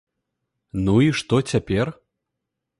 [0.87, 1.95] Ну і што цяпер?